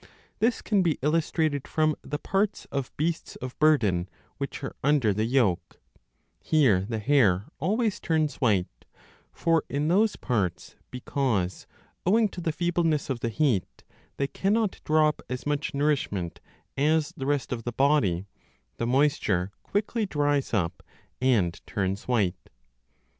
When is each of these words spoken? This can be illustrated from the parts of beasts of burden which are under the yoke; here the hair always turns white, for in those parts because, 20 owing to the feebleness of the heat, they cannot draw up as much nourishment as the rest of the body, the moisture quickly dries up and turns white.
This 0.39 0.63
can 0.63 0.81
be 0.81 0.97
illustrated 1.03 1.67
from 1.67 1.95
the 2.01 2.17
parts 2.17 2.65
of 2.71 2.91
beasts 2.97 3.35
of 3.35 3.59
burden 3.59 4.09
which 4.39 4.63
are 4.63 4.75
under 4.83 5.13
the 5.13 5.25
yoke; 5.25 5.79
here 6.41 6.87
the 6.89 6.97
hair 6.97 7.45
always 7.59 7.99
turns 7.99 8.37
white, 8.37 8.85
for 9.31 9.63
in 9.69 9.89
those 9.89 10.15
parts 10.15 10.75
because, 10.89 11.67
20 12.03 12.03
owing 12.15 12.29
to 12.29 12.41
the 12.41 12.51
feebleness 12.51 13.11
of 13.11 13.19
the 13.19 13.29
heat, 13.29 13.83
they 14.17 14.25
cannot 14.25 14.81
draw 14.85 15.09
up 15.09 15.21
as 15.29 15.45
much 15.45 15.75
nourishment 15.75 16.39
as 16.75 17.13
the 17.15 17.27
rest 17.27 17.51
of 17.51 17.63
the 17.63 17.71
body, 17.71 18.25
the 18.77 18.87
moisture 18.87 19.51
quickly 19.61 20.07
dries 20.07 20.51
up 20.51 20.81
and 21.21 21.61
turns 21.67 22.07
white. 22.07 22.49